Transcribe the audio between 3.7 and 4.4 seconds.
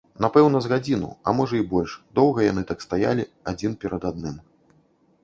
перад адным.